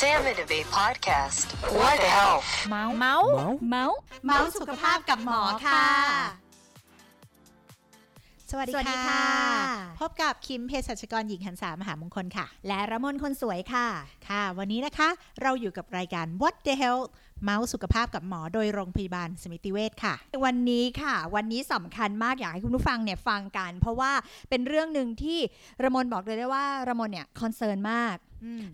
[0.00, 1.46] Sam and Abe podcast.
[1.78, 2.48] What the health?
[2.70, 3.28] เมาส์เมาส์
[3.70, 5.84] เมาส์เมาส์สุขภาพกับหมอค่ะ
[8.50, 13.86] สวัสดีสวัสดีค่ะค่ะ พบกับคิมเภสัชกรหญิงหันสามหามงคลค่ะ และระมนคนสวยค่ะ
[14.28, 15.08] ค่ะ วันนี้นะคะ
[15.42, 17.08] เราอยู่กับรายการ What the Health
[17.42, 20.14] เมาส์สุขภาพกับหมอโดยโรงพยาบาลสมิติเวชค่ะ
[20.44, 24.12] วันนี้ค่ะ วันนี้สำคัญมากอยากให้คุณผู้ฟังเนี่ยฟังกัน เพราะว่า
[24.50, 25.38] เป็นเรื่องหนึ่งที่
[25.82, 28.16] ระมนบอกเลยได้ว่าระมนเนี่ยคอนเซิร์นมาก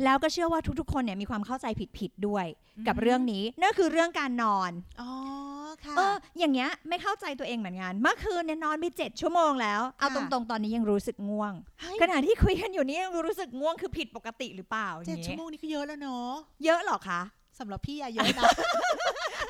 [0.05, 1.67] แล้วก็เชื่อว่าทุกๆ คนเนี่ยมีความเข้าใจ
[1.99, 2.47] ผิดๆด้วย
[2.89, 5.11] กับเรื่องนี้นั่นคือเรื่องการนอนอ๋อ
[5.85, 16.31] ค่ะเอออย่างเงี้ยไม่เข้าใจตัวเองเหมือนกันเมื่อคืนเนี่ยนอนไปเจ็ดชั่วโมงแล้วเอาตค่ะรงๆตอนนี้ยังรู้สึกง่วงเฮ้ยขณะที่คุยกันอยู่นี่ยังรู้สึกง่วงคือผิดปกติหรือเปล่าเจ็ดอย่างชั่วเงี้ยโมงนี่ก็เยอะแล้วเนาะ
[16.65, 17.21] เยอะเหรอคะ
[17.61, 18.45] สำหรับพี่อะเยอะนะ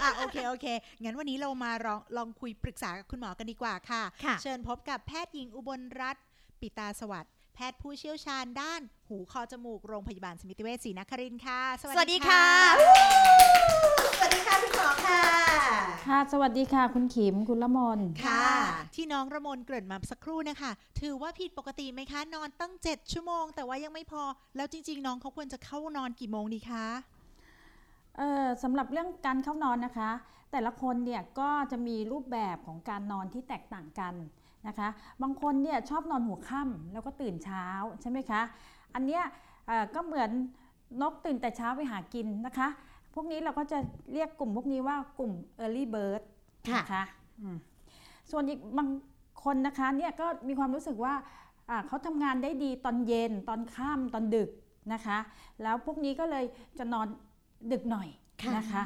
[0.02, 0.66] อะโอเคโอเค
[1.02, 6.24] งั้นวันนี้เรามาลองลองคุยปรึกษากับคุณหมอกันดีกว่าค่ะค่ะ เชิญพบกับแพทย์หญิงอุบลรัตน์
[6.60, 12.44] ปิตาสวัสดิ์แพทย์ผู้เชี่ยวชาญด้านหูคอจมูกโรงพยาบาลสมิติเวชศรีนครินทร์ค่ะ สวัสดีค่ะ
[14.18, 15.22] สวัสดีค่ะคุณหมอค่ะ
[16.06, 18.46] ค่ะ สวัสดีค่ะ คุณขิมคุณละมนค่ะ
[18.94, 24.22] ที่น้องระมนเกริ่นมาสักครู่นะคะ ถือว่าผิดปกติไหมคะ นอนตั้ง 7 ชั่วโมง แต่ว่ายังไม่พอ
[24.56, 27.15] แล้วจริง ๆ น้องเขาควรจะเข้านอนกี่โมงดีคะเอ่อ
[28.62, 30.10] สำหรับเรื่องการเข้านอนนะคะ
[30.52, 34.14] แต่ละคนเนี่ยก็จะมีรูปแบบของการนอนที่แตกต่างกัน
[34.68, 34.88] นะคะ
[35.22, 37.66] บางคนเนี่ยชอบนอนหัวค่ำแล้วก็ตื่นเช้า
[38.00, 38.40] ใช่ไหมคะ
[38.94, 39.22] อันเนี้ย
[39.66, 40.30] เอ่อก็เหมือน
[41.02, 42.68] นกตื่นแต่เช้าไปหากินนะคะ
[43.14, 43.78] พวกนี้เราก็จะ
[44.12, 46.22] เรียกกลุ่มพวกนี้ว่ากลุ่ม early bird
[46.68, 47.04] ค่ะนะคะ
[47.40, 47.56] อืม
[48.30, 48.88] ส่วนอีกบาง
[49.44, 51.14] คนนะคะเนี่ยก็มีความรู้สึกว่า
[51.70, 54.50] อ่าเขาทำงานได้ดีตอนเย็นตอนค่ำตอนดึก
[54.92, 55.18] นะคะ
[55.62, 56.44] แล้วพวกนี้ก็เลย
[56.78, 57.06] จะนอน
[57.72, 58.08] ดึกหน่อย
[58.56, 58.82] นะคะ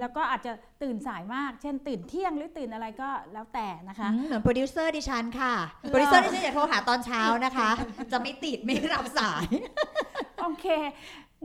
[0.00, 5.54] แล้วก็อาจจะตื่นสายมาก เช่นตื่นเที่ยงหรือตื่นอะไรก็แล้วแต่นะคะอืมเหมือนโปรดิวเซอร์ดิฉันค่ะ
[5.90, 7.70] โปรดิวเซอร์ดิฉันอย่าโทรหาตอนเช้านะคะ
[8.12, 9.46] จะไม่ติดไม่รับสาย
[10.40, 10.66] โอเค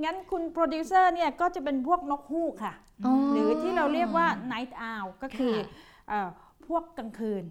[0.03, 2.73] งั้นคุณโปรดิวเซอร์เนี่ยก็จะเป็นพวกนกฮูกค่ะ
[3.33, 5.65] หรือที่เราเรียกว่า night owl ก็คือค่ะ
[6.09, 6.29] เอ่อ
[6.67, 7.43] พวกกลางคืน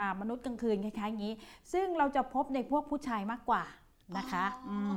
[0.00, 1.34] อ่ามนุษย์กลางคืนคล้ายๆอย่างนี้
[1.72, 3.62] ซึ่งเราจะพบในพวกผู้ชายมากกว่า
[4.18, 4.44] นะคะ
[4.92, 4.94] ม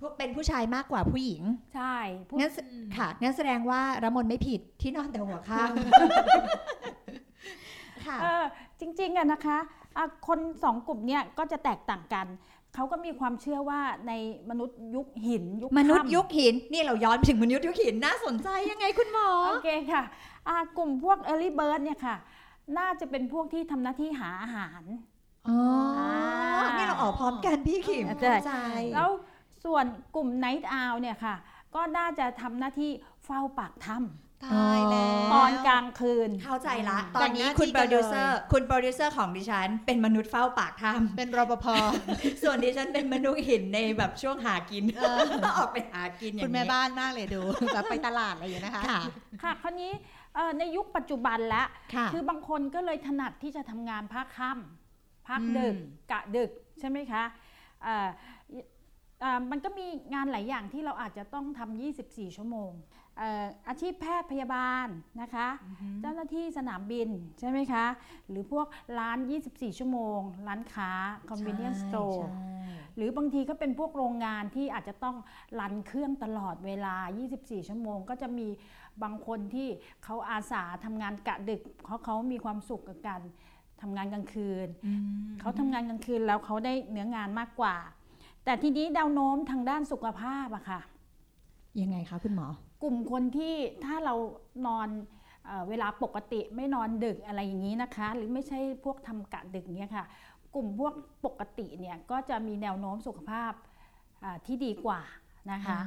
[0.00, 1.42] พวกเป็นผู้ชายมากกว่าผู้หญิง
[1.74, 1.96] ใช่
[2.28, 2.58] พวกงั้นแส
[2.96, 5.70] ค่ะงั้นแสดงว่าระมนไม่ผิดที่นอนแต่หัวข้าง
[8.06, 8.44] ค่ะเออ
[8.80, 9.58] จริงๆอะนะคะ
[9.96, 12.26] อะคนสองกลุ่มเนี่ยก็จะแตกต่างกัน
[12.74, 14.12] เขาก็มีความเชื่อว่าใน
[14.50, 20.02] มนุษย์ยุคหินยุคมนุษย์ค่ำยุคหินนี่เราย้อนไปถึงมนุษย์ยุคหินน่าสนใจยังไงคุณหมอโอเคค่ะ
[20.48, 22.16] อ่ากลุ่มพวก early bird เนี่ยค่ะ
[22.78, 24.82] น่าจะเป็นพวกที่ทำหน้าที่หาอาหาร
[25.48, 25.58] อ๋อ
[25.98, 28.52] อ่านี่เราออกพร้อมกันพี่ขิมใช่เข้าใจ
[28.94, 29.10] แล้ว
[29.64, 29.84] ส่วน
[30.16, 31.34] กลุ่ม night owl เนี่ยค่ะ
[31.74, 32.90] ก็น่าจะทำหน้าที่
[33.24, 33.98] เฝ้าปากถ้
[34.44, 44.84] ตายแล้วำตอนกลางคืนเข้าใจละตแบ่อนงนี้หน้าคุณที่โปกัรนดิวเซอเลยร์คุณโปรดิวเซอร์ของดิฉัน เป็นมนุษย์เฝ้าปากถ้เป็นรปภำส่วนดิฉันเป็นมนุษย์หินในแบบช่วงหากิน
[45.56, 47.40] ออกไปหากินอย่างนี้คุณแม่บ้านมากเลยดู
[47.74, 49.00] แบบไปตลาดอะไรอย่างเงี้ยนะคะค่ะ
[49.42, 49.92] ค่ะคราวนี้
[50.34, 54.79] เอ่อในยุคปัจจุบันแล้วค่ะคือบางคนก็เลยถนัดที่จะทำงานภาคค่ำ
[55.30, 55.74] ภาคอืมดึก
[56.12, 57.24] กะดึกใช่ไหมคะ
[57.82, 58.08] เอ่อ
[59.20, 62.72] เอ่อมันก็มีงานหลายอย่างที่เราอาจจะต้องทำ 24 ชั่วโมง
[63.18, 64.86] เอ่ออาชีพแพทย์พยาบาล
[65.20, 65.48] นะคะ
[66.00, 67.08] เจ้าหน้าที่สนามบิน
[67.40, 67.86] ใช่ไหมคะ
[68.30, 68.66] หรือพวก
[68.98, 69.18] ร้าน
[69.48, 70.90] 24 ชั่วโมง ร้านค้า
[71.30, 72.22] convenience store
[72.96, 75.16] หรือบางทีก็เป็นพวกโรงงานที่อาจจะต้อง
[75.60, 76.96] รันเครื่องตลอดเวลา
[77.32, 78.48] 24 ชั่วโมง ก็จะมี
[79.02, 79.68] บางคนที่
[80.04, 83.20] เขาอาสาทำงานกะดึกเพราะเขามีความสุขกับการ
[83.82, 84.68] ทำงานกลางคืน
[85.40, 87.76] เขาทำงานกลางคืนแล้วเขาได้เนื้องานมากกว่า
[88.44, 90.80] แต่ทีนี้แนวโน้มทางด้านสุขภาพอะค่ะ
[91.80, 92.46] ยังไงคะคุณหมอ
[92.82, 93.54] กลุ่มคนที่
[93.84, 94.14] ถ้าเรา
[94.66, 94.88] นอน
[95.46, 100.04] เออเวลาปกติไม่นอนดึกอะไรอย่างนี้นะคะ หรือไม่ใช่พวกทำกะดึกเนี้ยค่ะ
[100.54, 100.94] กลุ่มพวก
[101.26, 103.52] ปกติเนี่ยก็จะมีแนวโน้มสุขภาพ
[104.24, 105.00] อ่าที่ดีกว่า
[105.52, 105.80] นะคะ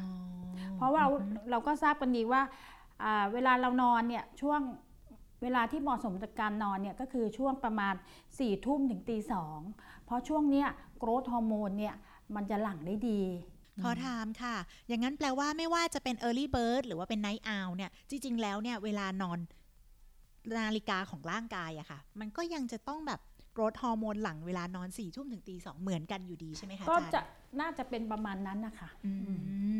[0.77, 1.09] เพราะว่าเรา
[1.51, 2.41] เราก็ทราบกันดีว่า
[3.03, 4.61] อ่าเวลาเรานอนเนี่ยช่วง
[5.43, 9.59] เวลาที่เหมาะสมกับการนอนเนี่ยก็คือช่วงประมาณ4ี่ทุ่มถึงตีสอง
[10.05, 10.67] เพราะช่วงเนี้ย
[10.97, 11.95] โกรทฮอร์โมนเนี่ย
[12.35, 13.21] มันจะหลั่งได้ดี
[13.83, 14.55] ขอถามค่ะ
[14.87, 19.39] อย่างนั้นแปลว่าไม่ว่าจะเป็น early bird หรือว่าเป็น night owl เนี่ย จริง ๆ แล้วเนี่ย เวลานอน
[20.57, 23.21] นาฬิกาของร่างกายอะค่ะ มันก็ยังจะต้องแบบ
[23.53, 27.29] โกรทฮอร์โมนหลังเวลานอนสี่ทุ่มถึงตีสองเหมือนกันอยู่ดีใช่ไหมคะก็อาจะจารย์
[27.61, 29.13] น่าจะเป็นประมาณนั้นนะคะ อื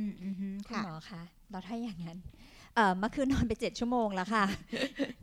[0.06, 2.18] มอืมคุณค่ะหมอคะเราถ้าอย่างนั้น
[2.76, 4.46] เอ่อเมื่อคืนนอนไปเจ็ดชั่วโมงแล้วค่ะ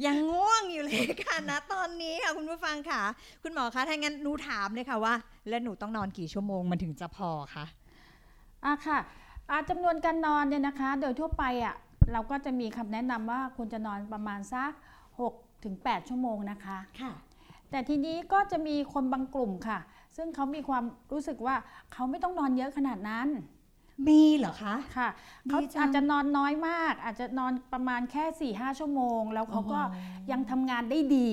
[0.06, 3.00] ยังง่วงอยู่เลยค่ะนะตอนนี้ค่ะคุณผู้ฟังค่ะ
[3.42, 5.14] คุณหมอคะถ้างั้นหนูถามเลยค่ะว่า
[5.48, 7.64] แล้วหนูต้องนอนกี่ชั่วโมงมันถึงจะพอคะ
[8.66, 8.98] อะค่ะ
[9.50, 11.74] อะจำนวนการนอนเนี่ยนะคะ โดยทั่วไปอะ
[12.12, 14.70] เราก็จะมีคำแนะนำว่าควรจะนอนประมาณสัก
[15.18, 17.12] 6ถึง8ชั่วโมงนะคะค่ะ
[17.70, 19.78] แต่ทีนี้ก็จะมีคนบางกลุ่มค่ะ
[20.16, 21.56] ซึ่งเขามีความรู้สึกว่า
[21.92, 23.28] เขาไม่ต้องนอนเยอะขนาดนั้น
[24.08, 25.08] มีเหรอคะค่ะ
[25.48, 29.80] ดีเขาจังอาจจะนอนน้อยมาก อาจจะนอนประมาณแค่4ี่ห้าชั่วโมง แล้วเขาก็
[30.32, 31.28] ยังทำงานได้ดี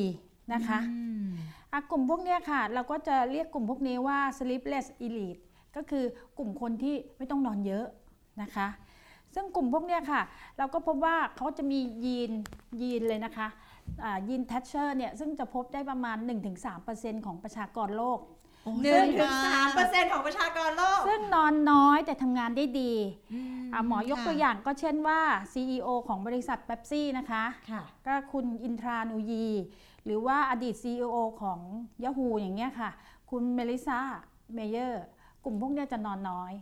[0.53, 1.25] นะคะอืม
[1.71, 5.41] อะกลุ่มพวกเนี้ยค่ะ เราก็จะเรียกกลุ่มพวกนี้ว่า sleepless elite
[5.75, 6.05] ก็คือ
[6.37, 7.85] กลุ่มคนที่ไม่ต้องนอนเยอะ
[8.41, 8.67] นะคะ
[9.35, 10.21] ซึ่งกลุ่มพวกเนี้ยค่ะ
[10.57, 12.31] เราก็พบว่าเขาจะมียีน
[12.81, 13.47] ยีนเลยนะคะ
[14.03, 16.17] อ่ายีนแทตเชอร์เนี่ยซึ่งจะพบได้ประมาณ
[16.71, 18.19] 1-3%ของประชากรโลก
[18.83, 22.93] หนึ่งถึงสามเปอร์เซ็นต์ของประชากรโลก ซึ่งนอนน้อยแต่ทำงานได้ดี
[23.33, 25.19] อืมอะหมอยกค่ะตัวอย่างก็เช่นว่า
[25.53, 29.47] CEO ของบริษัทเป๊ปซี่นะคะค่ะก็คุณอินทรานูยี
[30.05, 31.59] หรือว่าอดีต CEO ของ
[32.03, 32.89] Yahoo อย่างเงี้ยค่ะ
[33.31, 33.99] คุณมาริสซา
[34.53, 35.03] เมเยอร์
[35.43, 36.53] กลุ่มพวกเนี้ยจะนอนน้อย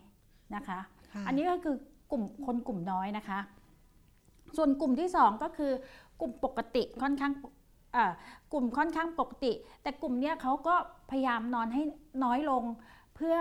[0.55, 0.79] นะคะ
[1.13, 1.75] ค่ะอันนี้ก็คือ
[2.11, 3.39] กลุ่มคนกลุ่มน้อยนะคะ
[4.57, 5.71] ส่วนกลุ่มที่ 2 ก็คือ
[6.21, 7.51] กลุ่มปกติค่อนข้างเอ่อ
[8.53, 9.51] กลุ่มค่อนข้างปกติ
[9.81, 10.75] แต่กลุ่มเนี้ยเขาก็
[11.11, 11.83] พยายามนอนให้
[12.23, 12.63] น้อยลง
[13.15, 13.37] เพื่อ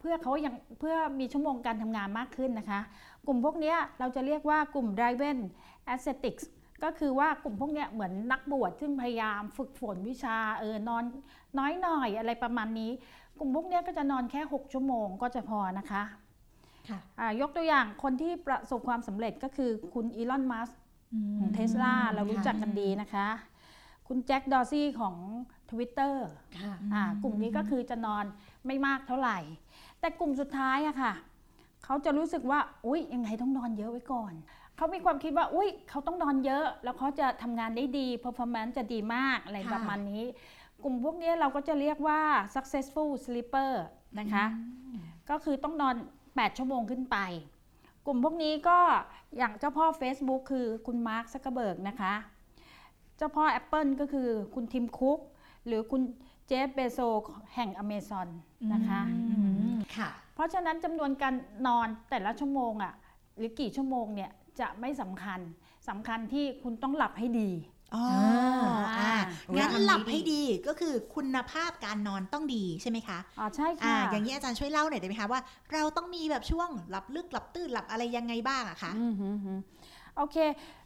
[0.00, 2.80] เพื่อเขายังเพื่อมีชั่วโมงการทำงานมากขึ้นนะคะ
[3.26, 5.38] กลุ่มพวกเนี้ยเราจะเรียกว่ากลุ่ม driven
[5.92, 6.44] ascetics
[6.84, 11.04] ก็คือว่ากลุ่มพวกเนี้ยเหมือนนักบวชซึ่งพยายามฝึกฝนวิชาเออนอน
[11.58, 12.90] น้อยหน่อยอะไรประมาณนี้
[13.38, 16.02] กลุ่มพวกเนี้ยก็จะนอนแค่ 6 ชั่วโมงก็จะพอนะคะ
[16.88, 20.70] ค่ะอ่ายกตัวอย่างคนที่ประสบความสำเร็จก็คือคุณอีลอน มัส
[21.38, 23.28] ของเทสลาเรารู้จักกันดีนะคะ
[24.12, 25.16] คุณแจ็คดอซี่ของ
[25.70, 26.14] Twitter
[26.60, 28.24] ค่ะอ่ากลุ่มนี้ก็คือจะนอน
[28.66, 29.38] ไม่มากเท่าไหร่
[30.00, 31.12] แต่กลุ่มสุดท้ายอะค่ะ
[31.84, 34.32] เขาจะรู้สึกว่า อุ๊ย ยังไงต้องนอนเยอะไว้ก่อน
[34.76, 40.24] เขามีความคิดว่า อุ๊ย เขาต้องนอนเยอะ แล้วเขาจะทำงานได้ดี performance จะดีมาก อะไรค่ะประมาณนี้
[40.84, 42.20] กลุ่มพวกนี้เราก็จะเรียกว่า
[42.54, 43.70] successful sleeper
[44.18, 44.44] นะคะ
[45.30, 45.94] ก็คือต้องนอน
[46.26, 47.18] 8 ชั่วโมงขึ้นไป
[48.06, 48.78] กลุ่มพวกนี้ก็
[49.38, 52.14] อย่างเจ้าพ่อ Facebook คือคุณมาร์คซักเกอร์เบิร์กนะคะ
[53.20, 55.18] เจ้าพ่อ Apple ก็คือคุณทิมคุก
[55.66, 56.02] หรือคุณ
[56.46, 56.98] เจฟเบโซ
[57.54, 58.28] แห่ง Amazon
[58.72, 59.00] นะคะ
[59.30, 59.36] อื
[59.72, 61.34] มค่ะ เพราะฉะนั้นจำนวนการ
[61.66, 62.94] นอนแต่ละชั่วโมงอะ่ะ
[63.36, 64.30] หรือกี่ชั่วโมงเนี่ย
[64.60, 65.40] จะไม่สำคัญ
[65.88, 67.50] สำคัญที่คุณต้องหลับให้ดี
[67.94, 69.14] อ๋ออ่าอ่า
[69.48, 75.40] อุ๊ยงั้นอันนี้หลับดีให้ดีก็คือคุณภาพการนอนต้องดีใช่ไหมคะอ๋อใช่อ่าค่ะอย่างนี้อาจารย์ช่วยเล่าหน่อยได้ไหมคะว่า
[75.72, 79.52] เราต้องมีแบบช่วงหลับลึกหลับตื่นหลับอะไรยังไงบ้างอะคะอืมฮึฮึ
[80.16, 80.79] โอเคอ่า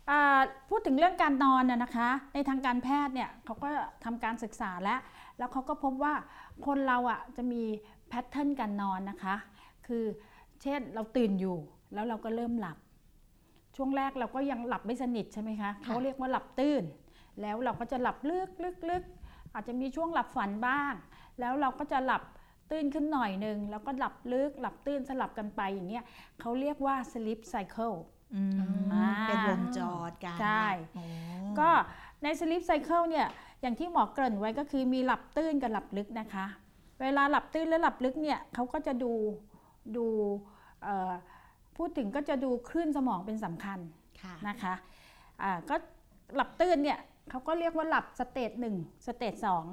[0.68, 3.68] พูดถึงเรื่องการนอนน่ะนะคะ ในทางการแพทย์เนี่ยเขาก็
[4.04, 5.00] ทำการศึกษาแล้ว
[5.38, 6.14] แล้วเขาก็พบว่า
[6.66, 7.62] คนเราอะจะมี
[8.08, 9.36] แพทเทิร์นการนอนนะคะ
[9.86, 10.04] คือ
[10.62, 11.56] เช่นเราตื่นอยู่
[11.94, 12.78] แล้วเราก็เริ่มหลับ
[13.76, 16.84] ช่วงแรกเราก็ยังหลับไม่สนิทใช่ไหมคะเขาเรียกว่าหลับตื่น
[17.40, 19.04] แล้วเราก็จะหลับลึกลึกลึก
[19.54, 20.92] อาจจะมีช่วงหลับฝันบ้าง
[21.40, 22.22] แล้วเราก็จะหลับ
[22.70, 26.04] ตื่นขึ้นหน่อยหนึ่งแล้วก็หลับลึกหลับตื่นสลับกันไปอย่างเงี้ย
[26.40, 28.12] เขาเรียกว่า sleep cycle อืมอ่า
[29.28, 31.04] เป็นวงจรการใช่โอ้
[31.60, 31.70] ก็
[32.22, 33.26] ใน sleep cycle เนี่ย
[33.62, 36.46] อย่างที่หมอเกริ่นไว้ก็คือมีหลับตื่นกับหลับลึกนะคะ
[37.02, 39.12] เวลาหลับตื่นและหลับลึกเนี่ยเขาก็จะดู
[39.96, 40.06] ดู
[40.82, 41.12] เอ่อ
[41.76, 43.78] พูดถึงก็จะดูคลื่นสมองเป็นสำคัญ
[44.22, 44.74] ค่ะนะคะ
[45.42, 45.76] อ่าก็
[46.34, 46.98] หลับตื่นเนี่ย
[47.30, 49.64] เขาก็เรียกว่าหลับ stage หนึ่ง stage สอง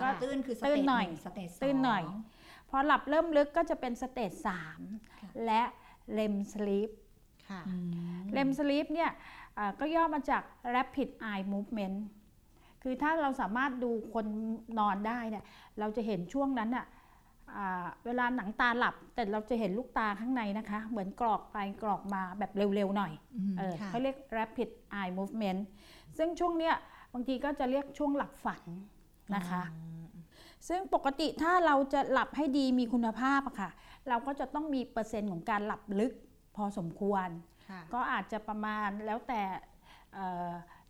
[0.00, 2.02] ก็ก็ตื่นคือสตื่เตนจหน่อยง stage สองตื่นหน่อย
[2.70, 4.80] พอหลับเริ่มลึกก็จะเป็น stage สาม
[5.20, 5.62] ค่ะและ
[6.18, 9.10] REM sleep ค่ะอืม REM sleep เนี่ย
[9.58, 10.42] อ่าก็ย่อมาจาก
[10.74, 11.96] rapid eye movement
[12.82, 14.26] คือถ้าเราสามารถดูคน
[14.78, 15.44] นอนได้เนี่ย
[15.78, 16.86] เราจะเห็นช่วงนั้นอะ
[17.56, 24.68] อ่าเวลาหนังตาหลับ แต่เราจะเห็นลูกตาข้างในนะคะ เหมือนกรอกไปกรอกมาแบบเร็วๆหน่อยอืมเออค่ะเขาเรียก rapid
[25.00, 25.60] eye movement
[26.18, 26.74] ซึ่งช่วงเนี้ย
[27.14, 28.62] บางทีก็จะเรียกช่วงหลับฝัน
[29.36, 29.62] นะคะ
[30.68, 33.70] ซึ่งปกติถ้าเราจะหลับให้ดีมีคุณภาพอะค่ะ
[34.08, 36.12] เราก็จะต้องมีเปอร์เซ็นต์ของการหลับลึก
[36.58, 37.28] พอสมควร
[37.68, 39.42] ค่ะก็อาจจะประมาณแล้วแต่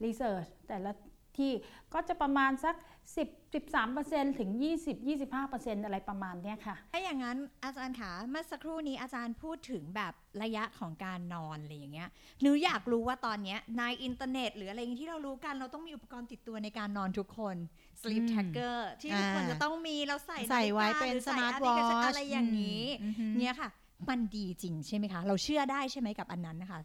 [0.05, 0.93] รีเสิร์ชแต่ละ
[1.39, 1.53] ที่
[1.95, 2.77] ก็จะประมาณสัก
[3.17, 4.51] 10 13 ถึง
[4.85, 12.09] 20 25 อะไรประมาณเนี้ยค่ะ ถ้าอย่างนั้นอาจารย์คะเมื่อสักครู่นี้อาจารย์พูดถึงแบบระยะของการนอนอะไรอย่างเงี้ย
[12.43, 17.57] หนูอยากรู้ว่าตอนเนี้ยในอินเทอร์เน็ต หรืออะไรอย่างที่เรารู้กันเราต้องมีอุปกรณ์ติดตัวในการนอนทุกคน
[18.03, 23.69] sleep อืม tracker ที่ทุกคนอ่าจะต้องมีเราใส่ใส่ไว้ฬิกาเป็นหรือใ smart แอปพลิเคชัน watch อะไรอย่างนี้อืมอืมเนี่ยค่ะ
[24.09, 26.81] มันดีจริงใช่ไหมคะ เราเชื่อได้ใช่ไหมกับอันนั้นนะคะ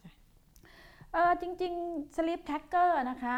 [1.12, 3.36] เออจริงๆ sleep tracker นะคะ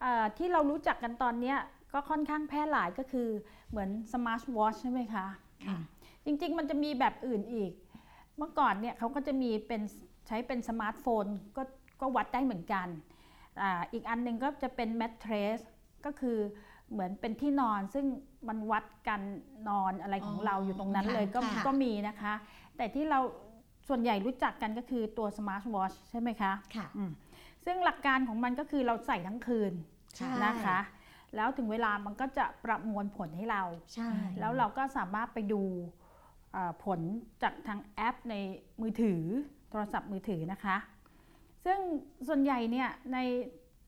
[0.00, 1.58] เอ่อที่เรารู้จักกันตอนเนี้ย
[1.92, 3.28] ก็ค่อนข้างแพร่หลายก็คือ
[3.70, 5.26] เหมือน smart watch ใช่ไหมคะ
[5.66, 5.78] ค่ะ
[6.24, 7.72] จริงๆ มันจะมีแบบอื่นอีก
[8.36, 9.82] เมื่อก่อนเนี่ยเขาก็จะมีเป็น
[10.26, 11.26] ใช้เป็นสมาร์ทโฟน
[11.56, 11.62] ก็
[12.00, 12.88] ก็วัดได้เหมือนกัน
[13.60, 15.58] อาอีกอันหนึ่งก็จะเป็น mattress
[16.04, 16.38] ก็คือ
[16.92, 18.06] เหมือนเป็นที่นอนซึ่ง
[18.48, 19.22] มันวัดการ
[19.68, 22.34] นอนอะไรของอ๋อเราอยู่ตรงนั้นค่ะเลยก็ค่ะก็มีนะคะ
[22.82, 23.20] แต่ที่เรา
[23.88, 27.10] ส่วนใหญ่รู้จักกันก็คือตัว smart watch ใช่ไหมคะค่ะอืม
[27.64, 29.72] ซึ่งหลักการของมันก็คือเราใส่ทั้งคืน
[30.16, 30.78] ใช่นะคะ
[31.36, 33.62] แล้วถึงเวลามันก็จะประมวลผลให้เรา
[33.94, 35.62] ใช่แล้วเราก็สามารถไปดู
[36.52, 37.00] เอ่อผล
[37.42, 38.34] จากทางแอปใน
[38.80, 39.22] มือถือ
[39.70, 40.76] โทรศัพท์มือถือนะคะ
[41.64, 41.78] ซึ่ง
[42.28, 43.18] ส่วนใหญ่เนี่ยใน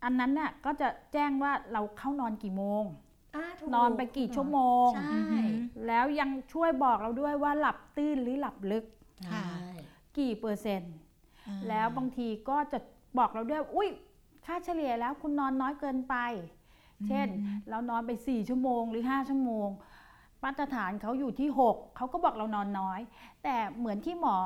[0.05, 2.97] อันนั้นน่ะก็จะแจ้งว่าเราเข้านอนกี่โมงถูก
[3.75, 5.27] นอนไปกี่ชั่วโมง ใช่
[5.87, 8.85] แล้วยังช่วยบอกเราด้วยว่าหลับตื้นหรือหลับลึก
[9.31, 9.45] ค่ะ
[10.19, 10.95] กี่เปอร์เซ็นต์
[11.47, 12.79] อ่าแล้วบางทีก็จะ
[13.19, 13.89] บอกเราด้วย อุ้ย
[14.47, 16.17] ค่าเฉลี่ยแล้วคุณนอนน้อยเกินไป
[17.09, 17.29] เช่น
[17.71, 19.69] เรานอนไป 4 ชั่วโมงหรือ 5 ชั่วโมง
[20.45, 23.01] มาตรฐานเขาอยู่ที่ 6 เขาก็บอกเรานอนน้อย
[23.43, 24.37] แต่เหมือนที่หมอ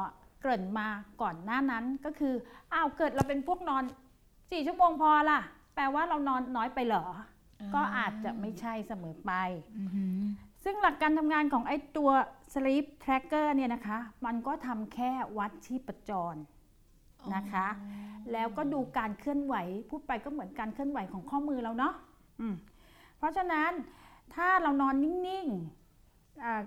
[0.41, 0.89] เกริ่นมา
[1.23, 2.35] ก่อนหน้านั้นก็คือ
[2.73, 3.83] อ้าว เกิดเราเป็นพวกนอน
[4.27, 5.41] 4 ชั่วโมงพอล่ะ
[5.75, 7.05] แปลว่าเรานอนน้อยไปเหรอ
[7.75, 9.33] ก็อาจจะไม่ใช่เสมอไป
[9.79, 10.21] อือหือ
[10.65, 12.11] ซึ่งหลักการทำงานของไอ้ตัว
[12.55, 16.37] sleep tracker เนี่ยนะคะ มันก็ทำแค่วัดชีพจร
[17.35, 17.69] นะคะ
[18.33, 19.55] แล้วก็ดูการเคลื่อนไหว
[19.91, 21.95] พูดไปก็เหมือนการเคลื่อนไหวของข้อมือเราเนาะ
[22.41, 22.55] อืม
[23.19, 23.71] เพราะฉะนั้น
[24.35, 26.62] ถ้าเรานอนนิ่งๆอ่า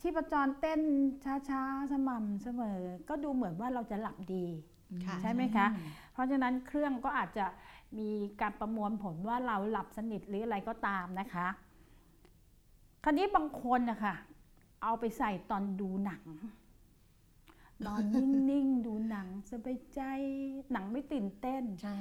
[0.00, 0.80] ชีพจรเต้น
[1.48, 4.69] ช้าๆ สม่ำเสมอ ก็ดูเหมือนว่าเราจะหลับดีค่ะ
[5.22, 5.66] ใช่ไหมคะ
[6.12, 7.46] เพราะฉะนั้นเครื่องก็อาจจะ
[7.98, 8.08] มี
[8.40, 11.46] การประมวลผลว่าเราหลับสนิทหรืออะไรก็ตามนะคะ
[13.04, 14.14] คราวนี้บางคนนะคะ
[14.82, 16.24] เอาไปใส่ตอนดูหนัง
[17.86, 18.02] นอน
[18.50, 20.00] นิ่งๆ ดูหนังสบายใจ
[20.72, 21.98] หนังไม่ตื่นเต้น ใช่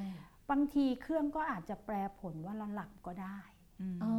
[0.49, 3.39] บางทีเครื่องก็อาจจะแปลผลว่าเราหลับก็ได้
[4.03, 4.13] อ๋อ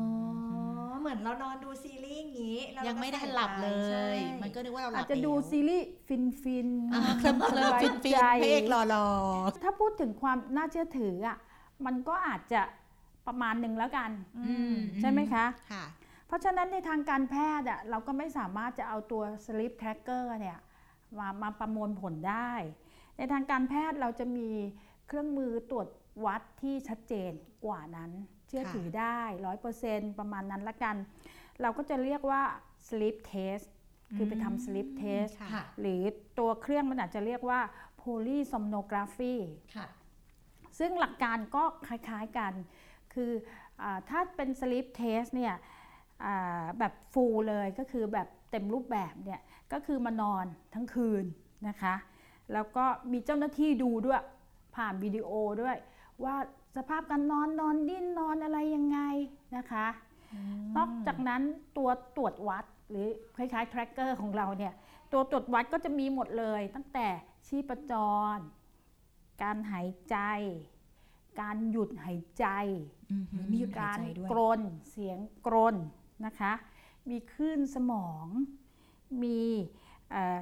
[1.00, 9.06] เหมือนเรานอนดูซีรีส์อย่างนี้แล้วยังเราก็ไม่ได้ใส่หลับเลใช่ยมันก็นึกว่าเราหลัอาบจจะดูแล้วซีรีส์ฟินฟินๆอ่าเคลิ้มเคลิ้มสบายฟินฟินใจพระเอกหล่อ
[9.64, 11.38] ถ้าพูดถึงความน่าเชื่อถืออะ
[11.86, 12.62] มันก็อาจจะ
[13.26, 15.84] ประมาณหนึ่งแล้วกันๆอืมใช่ไหมคะค่ะ
[16.26, 20.58] เพราะฉะนั้นในทางการแพทย์อะเราก็ไม่สามารถจะเอาตัว sleep tracker เนี่ย
[21.18, 22.52] มามาประมวลผลได้
[23.16, 24.48] ในทางการแพทย์เราจะมี
[25.06, 25.88] เครื่องมือตรวจ
[26.24, 27.32] วัดที่ชัดเจน
[27.64, 28.10] กว่านั้น
[28.50, 30.96] เชื่อถือได้ร้อยเปอร์เซ็นต์ประมาณนั้นละกัน
[31.62, 32.42] เราก็จะเรียกว่า
[32.88, 33.66] sleep test
[34.16, 36.02] คือไปทำ sleep test ค่ะค่ะหรือ
[36.38, 37.60] ตัวเครื่องมันอาจจะเรียกว่า
[38.02, 39.36] polysomnography
[39.76, 39.86] ค่ะ
[40.78, 42.52] ซึ่งหลักการก็คล้ายๆกัน
[43.14, 43.30] คือ
[43.82, 45.54] อาถ้าเป็น sleep test เนี่ย
[46.24, 49.40] อ่าแบบ full เลยก็คือแบบเต็มรูปแบบเนี่ย
[49.72, 51.24] ก็คือมานอนทั้งคืน
[51.68, 51.94] นะคะ
[52.52, 54.22] แล้วก็มีเจ้าหน้าที่ดูด้วย
[54.76, 55.30] ผ่านวิดีโอ
[55.62, 55.76] ด้วย
[56.24, 56.36] ว่า
[56.76, 58.98] สภาพการนอนนอนดิ้นนอนอะไรยังไง
[59.56, 59.86] นะคะ
[60.76, 61.42] นอกจากนั้น
[61.76, 64.74] ตัวตรวจวัดหรือคล้ายๆ tracker ของเราเนี่ย
[65.12, 67.08] ตัวตรวจวัดก็จะมีหมดเลย ตั้งแต่
[67.46, 67.92] ชีพจ
[68.34, 68.38] ร
[69.42, 70.16] การหายใจ
[71.40, 72.46] การหยุดหายใจ
[73.50, 74.60] มีหยุดหายการใจด้วยกรน
[74.90, 75.76] เสียงกรน
[76.26, 76.52] นะคะ
[77.10, 78.26] มีคลื่นสมอง
[79.22, 79.40] มี
[80.10, 80.38] เอ่อ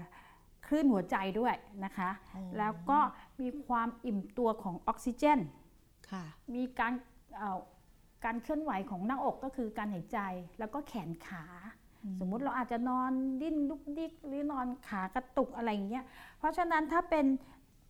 [0.66, 1.54] คลื่นหัวใจด้วย
[1.84, 2.10] นะคะ
[2.58, 2.98] แล้วก็
[3.40, 5.57] มีความอิ่มตัวของออกซิเจนค่ะ
[6.54, 6.92] มีการ
[7.36, 7.60] เอ่อ
[8.24, 10.18] การเคลื่อนไหวของหน้าอกก็คือการหายใจ
[10.58, 11.44] แล้วก็แขนขา
[12.20, 13.12] สมมุติเราอาจจะนอน
[13.42, 16.04] ดิ้นลุกดิกหรือนอนขากระตุกอะไรอย่างเงี้ย
[16.38, 17.26] เพราะฉะนั้นถ้าเป็น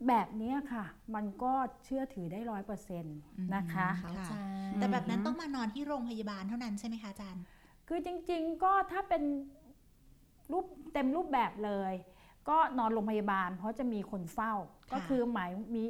[0.08, 0.84] แบบเนี้ยค่ะ
[1.14, 1.52] มันก็
[1.84, 3.18] เชื่อถือได้ร้อยเปอร์เซ็นต์
[3.54, 4.32] นะคะเข้าใจ
[4.76, 7.44] แต่แบบนั้นต้องมานอนที่โรงพยาบาลเท่านั้นใช่ไหมคะอาจารย์
[7.88, 9.22] คือจริงๆก็ถ้าเป็น
[10.52, 11.94] รูปเต็มรูปแบบเลย
[12.48, 14.52] ก็นอนโรงพยาบาลเพราะจะมีคนเฝ้า
[14.92, 15.84] ก็คือหมายมี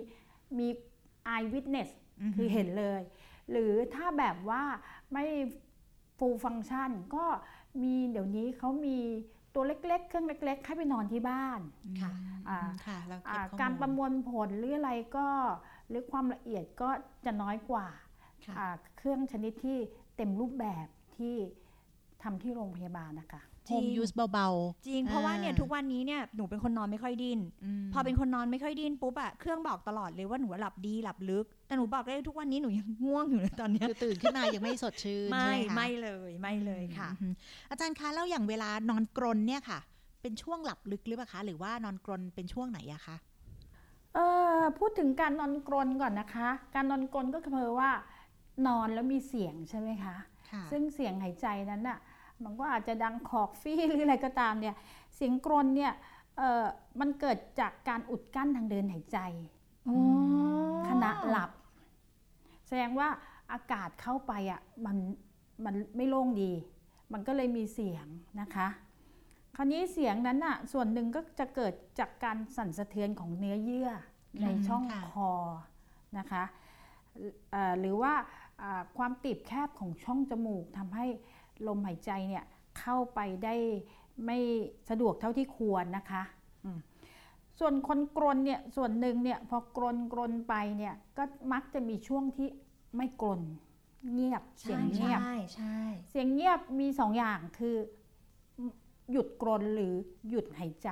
[0.58, 0.68] มี
[1.34, 3.00] eye witness อือหือ คือเห็นเลย
[3.50, 4.62] หรือถ้าแบบว่า
[5.12, 5.24] ไม่
[6.18, 7.24] full function ก็
[7.82, 8.98] มีเดี๋ยวนี้เขามี
[9.54, 11.60] ตัวเล็กๆ เครื่องเล็ก ๆ ให้ไปนอนที่บ้าน
[12.00, 12.12] ค่ะ
[12.48, 15.28] อ่าค่ะแล้วเก็อ่าบข้อมูลการประมวลผลหรืออะไรก็
[15.88, 16.90] หรือความละเอียดก็
[17.24, 17.86] จะน้อยกว่า
[18.44, 19.78] ค่ะอ่าเครื่องชนิดที่
[20.16, 21.34] เต็มรูปแบบที่
[22.22, 24.48] ทำที่โรงพยาบาลนะคะจริง home use เบา
[24.86, 37.32] จริง เพราะว่าเนี่ยอ่าทุกวันนี้เนี่ยหนูเป็นคนนอนไม่ค่อยดิ้นๆอืมพอเป็นคนนอนไม่ค่อยดิ้นปุ๊บอะเครื่องบอกตลอดเลยว่าหนูหลับดีหลับลึก แต่หนูบอกเลยทุกวันนี้หนูยังง่วงอยู่เลยตอนเนี้ยคือตื่นขึ้นมายังไม่สดชื่นไม่ใช่หคะไม่เลยไม่เลยค่ะอืม
[37.70, 39.78] อาจารย์คะแล้วอย่างเวลานอนกรนเนี่ยค่ะ
[40.22, 43.16] เป็นช่วงหลับลึกหรือเปล่าคะหรือว่านอนกรนเป็นช่วงไหนอะคะ
[44.14, 44.18] เอ
[44.56, 47.90] อพูดถึงการนอนกรนก่อนนะคะ การนอนกรนก็คือว่า
[48.66, 50.16] นอนแล้วมีเสียงใช่ไหมคะ
[50.50, 51.98] ค่ะซึ่งเสียงหายใจนั้นน่ะ
[52.42, 54.74] มันก็อาจจะดังขอกฟี่หรืออะไรก็ตามเนี่ย
[55.16, 55.92] เสียงกรนเนี่ย
[56.38, 56.64] เออ
[57.00, 59.18] มันเกิดจากการอุดกั้นทางเดินหายใจ
[60.88, 61.50] ขณะหลับ
[62.68, 63.08] แสดงว่า
[63.52, 64.96] อากาศเข้าไปอะมัน
[65.64, 66.52] มันไม่โล่งดี
[67.12, 68.06] มันก็เลยมีเสียง
[68.40, 68.68] นะคะ
[69.56, 73.90] คราวนี้เสียงนั้นอะส่วนหนึ่งก็จะเกิดจากการสั่นสะเทือนของเนื้อเยื่อ
[74.42, 75.30] ในช่องค่ะคอ
[76.18, 76.44] นะคะ
[77.50, 78.14] เอ่อหรือว่า
[78.62, 81.06] อ่าความตีบแคบของช่องจมูกทำให้
[81.66, 82.44] ลมหายใจเนี่ย
[82.78, 83.54] เข้าไปได้
[84.26, 84.38] ไม่
[84.90, 86.37] สะดวกเท่าที่ควรนะคะอืม
[87.60, 92.48] ส่วนคนกรนเนี่ยส่วนหนึ่งเนี่ยพอกรนกรนไปเนี่ยก็มักจะมีช่วงที่
[92.96, 93.42] ไม่กรน
[94.12, 95.78] เงียบเสียงเงียบใช่ใช่
[96.10, 97.76] เสียงเงียบมีสองอย่างคือ
[99.12, 99.94] หยุดกรนหรือ
[100.30, 100.90] หยุดหายใจ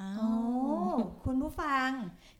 [0.00, 0.76] อ๋อโอ้
[1.24, 1.88] คุณผู้ฟัง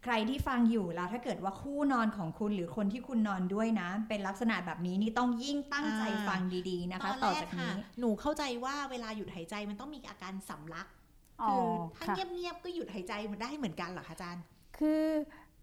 [0.05, 11.04] ใครที่ฟังอยู่แล้วถ้าเกิดว่าคู่นอนของคุณหรือคนที่คุณนอนด้วยนะ เป็นลักษณะแบบนี้นี่ต้องยิ่งตั้งใจฟังดีๆนะคะ ต่อจากนี้หนูเข้าใจว่าเวลาหยุดหายใจมันต้องมีอาการสำลักอ๋อ
[11.43, 14.45] คือถ้าค่ะเงียบๆก็หยุดหายใจมันได้เหมือนกันเหรอคะอาจารย์
[14.79, 15.05] คือ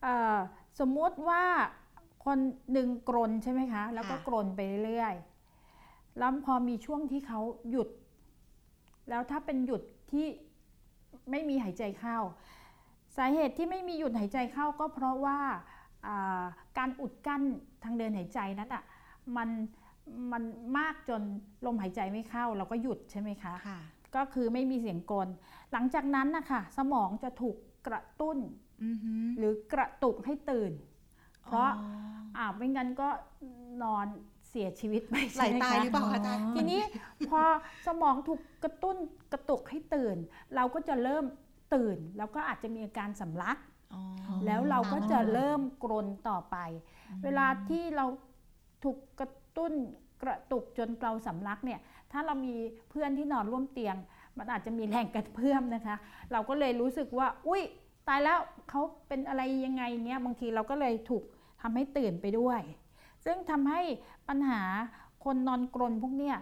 [0.01, 0.37] เออ
[0.79, 1.43] สมมุติว่า
[2.25, 2.37] คน
[2.73, 7.39] หนึ่งกรนใช่ไหมคะ แล้วก็ค่ะกรนไปเรื่อยๆแล้วพอมีช่วงที่เขา
[7.71, 7.89] หยุด
[9.09, 10.27] แล้วถ้าเป็นหยุดที่
[11.31, 12.17] ไม่มีหายใจเข้า
[13.17, 15.39] สาเหตุที่ไม่มีหยุดหายใจเข้าก็เพราะว่า
[16.07, 16.43] อ่า
[16.77, 17.41] การอุดกั้น
[17.83, 18.83] ทางเดินหายใจนั้นอะ
[19.37, 19.49] มัน
[20.31, 20.43] มัน
[20.77, 21.21] มากจน
[21.65, 23.79] ลมหายใจไม่เข้า เราก็หยุดใช่ไหมคะค่ะ
[24.15, 25.27] ก็คือไม่มีเสียงกรน
[25.71, 27.55] หลังจากนั้นนะคะสมองจะถูก
[27.87, 28.37] กระตุ้น
[28.83, 30.71] อือหือหรือกระตุกให้ตื่น
[31.43, 33.09] เพราะอ๋ออ่าไม่งั้นก็
[33.83, 34.07] นอน
[34.49, 36.81] เสียชีวิตไปไหลใช่ไหมตายคะหรือเปล่าคะอาจารย์ทีนี้
[37.29, 37.41] พอ
[37.87, 38.97] สมองถูกกระตุ้น
[39.33, 40.17] กระตุกให้ตื่น
[40.55, 41.25] เราก็จะเริ่ม
[41.75, 43.57] ตื่น แล้วก็อาจจะมีอาการสำลัก
[43.93, 44.01] อ๋อ
[44.45, 46.57] แล้วเราก็จะเริ่มกรนต่อไป
[47.23, 48.05] เวลาที่เรา
[48.83, 49.73] ถูกกระตุ้น
[50.23, 51.79] กระตุกจนเราสำลักเนี่ย
[52.11, 52.55] ถ้าเรามี
[52.89, 53.95] เพื่อนที่นอนร่วมเตียง
[54.37, 55.95] มันอาจจะมีแรงกระเพื่อมนะคะ
[56.31, 57.61] เราก็เลยรู้สึกว่า อุ้ย
[58.07, 58.39] ตายแล้ว
[58.69, 61.23] เขาเป็นอะไรยังไงเงี้ยบางทีเราก็เลยถูก
[61.61, 62.61] ทำให้ตื่นไปด้วย
[63.25, 63.81] ซึ่งทำให้
[64.29, 64.61] ปัญหา
[65.23, 66.35] คนนอนกรนพวกเนี้ย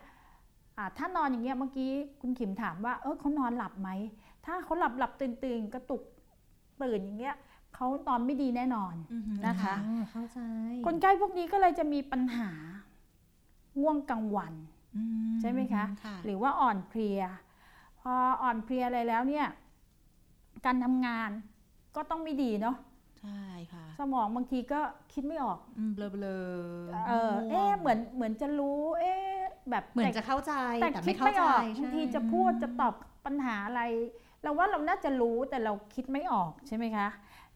[0.77, 3.89] อ่าถ้านอนอย่างเงี้ยเมื่อกี้คุณขิมถามว่าเออเขานอนหลับไหม
[4.45, 6.03] ถ้าเขาหลับหลับตื่นตื่นกระตุก
[6.81, 7.35] ตื่นอย่างเงี้ย
[7.75, 10.39] เขานอนไม่ดีแน่นอนอือหือนะคะอ๋อเข้าใจ
[10.85, 12.49] คนไข้พวกนี้ก็เลยจะมีปัญหา
[13.81, 14.78] ง่วงกลางวันอื
[15.41, 17.21] ใช่ไหมคะค่ะหรือว่าอ่อนเพลีย
[17.99, 19.45] พออ่อนเพลียอะไรแล้วเนี่ย
[20.65, 21.29] การทำงาน
[21.95, 22.75] ก็ต้องไม่ดีเนาะ
[23.19, 23.41] ใช่
[23.73, 24.81] ค่ะ สมองบางทีก็
[25.13, 26.37] คิดไม่ออกอืมเบลอเบลอ
[27.07, 29.35] เออเอ๊ะเหมือนเหมือนจะรู้ เอ๊ะ
[29.69, 32.93] แบบเหมือนแต่จะเข้าใจแต่แต่คิไม่ดเข้าไม่ใจออกใช่บางทีจะพูดจะตอบ
[33.25, 33.81] ปัญหาอะไร
[34.43, 37.07] เราว่าเราน่าจะรู้แต่เราคิดไม่ออกใช่ไหมคะ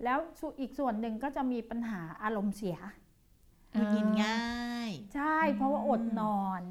[0.03, 2.77] แล้วส่วนอีกส่วนหนึ่งก็จะมีปัญหาอารมณ์เสีย
[3.73, 4.43] หงุดหงิดง่า
[4.88, 6.62] ย ใช่เพราะว่าอดนอน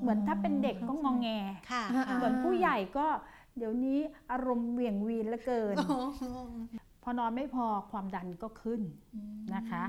[0.00, 1.28] เหมือนถ้าเป็นเด็กก็งองแง
[1.70, 3.06] ค่ะอ่าค่ะเหมือนผู้ใหญ่ก็
[3.56, 3.98] เดี๋ยวนี้
[4.32, 5.76] อารมณ์เหวี่ยงวีนเหลือเกิน
[7.02, 8.82] พอนอนไม่พอความดันก็ขึ้น
[9.54, 9.84] นะคะ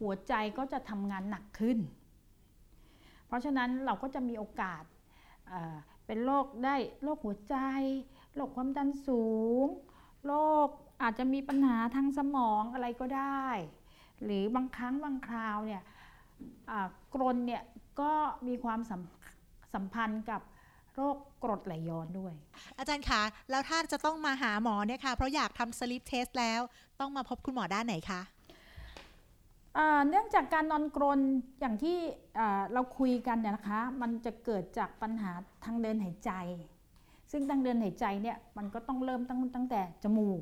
[0.00, 1.78] หัวใจก็จะทำงานหนักขึ้น
[3.26, 4.82] เพราะฉะนั้นเราก็จะมีโอกาส
[5.48, 5.76] เอ่อ
[6.06, 7.56] เป็นโรคได้โรคหัวใจ
[8.34, 9.24] โรคความดันสู
[9.64, 9.66] ง
[10.26, 10.34] โร
[10.66, 10.68] ค
[11.02, 13.46] อาจจะมีปัญหาทางสมองอะไรก็ได้
[14.24, 15.82] หรือบางครั้งบางคราวเนี่ย
[16.70, 17.62] อ่ากรนเนี่ย
[18.00, 18.12] ก็
[18.46, 19.02] มีความสัม
[19.74, 20.42] สัมพันธ์กับ
[20.94, 22.32] โรคกรดไหลย้อนด้วย
[22.78, 26.60] อาจารย์คะ แล้วถ้าจะต้องมาหาหมอเนี่ยค่ะ เพราะอยากทำ sleep test แล้ว
[27.00, 28.20] ต้องมาพบคุณหมอด้านไหนคะ
[29.76, 31.20] อ่าเนื่องจากการนอนกรน
[31.60, 31.96] อย่างที่
[32.38, 35.32] อ่าเราคุยกันเนี่ยนะคะ มันจะเกิดจากปัญหา
[35.64, 36.32] ทางเดินหายใจ
[37.30, 40.40] ซึ่งทางเดินหายใจเนี่ยมันก็ต้องเริ่มตั้งตั้งแต่จมูก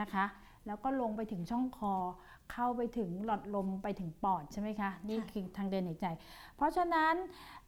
[0.00, 0.24] นะคะ
[0.66, 1.94] แล้วก็ลงไปถึงช่องคอ
[2.50, 6.06] เข้าไปถึงหลอดลมไปถึงปอดใช่ไหมคะ นี่คือทางเดินหายใจ
[6.56, 7.14] เพราะฉะนั้น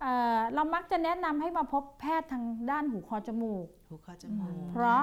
[0.00, 5.02] เอ่อเรามักจะแนะนำให้มาพบแพทย์ทางด้านหูคอจมูก หูคอจมูก เพราะ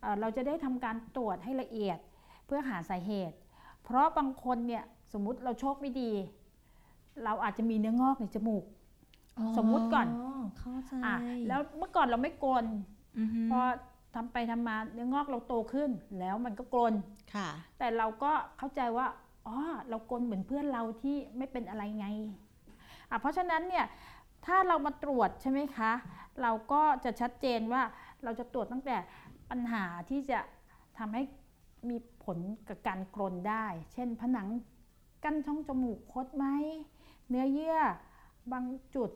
[0.00, 1.98] เอ่อเราจะได้ทำการตรวจให้ละเอียด
[2.46, 3.36] เพื่อหาสาเหตุ
[3.84, 6.10] เพราะบางคนเนี่ยสมมุติเราโชคไม่ดี
[7.24, 8.64] เราอาจจะมีเนื้องอกในจมูก
[9.56, 10.06] สมมุติก่อน
[10.58, 11.16] เข้าใจอะ
[11.48, 12.64] แล้วเมื่อก่อนเราไม่กลน
[13.18, 13.60] อือหือพอ
[14.16, 16.94] ทำไปทำมาเนื้องอกเราโตขึ้นแล้วมันก็กลน
[17.34, 17.48] ค่ะ
[17.78, 19.06] แต่เราก็เข้าใจว่า
[19.46, 19.56] อ๋อ
[19.88, 22.06] เรากลนเหมือนเพื่อนเราที่ไม่เป็นอะไรไง
[23.10, 23.86] อะเพราะฉะนั้นเนี่ย
[24.46, 25.92] ถ้าเรามาตรวจใช่ไหมคะ
[26.42, 27.82] เราก็จะชัดเจนว่า
[28.24, 28.96] เราจะตรวจตั้งแต่
[29.50, 30.38] ปัญหาที่จะ
[30.98, 31.22] ทำให้
[31.88, 34.48] มีผลกับการกรนได้ เช่น ผนัง
[35.24, 36.46] กั้นช่องจมูกคดไหม
[37.28, 37.78] เนื้อเยื่อ
[38.52, 39.10] บางจุด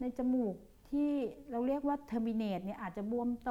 [0.00, 0.54] ในจมูก
[0.90, 1.10] ที่
[1.50, 3.50] เราเรียกว่า turbinate เนี่ยอาจจะบวมโต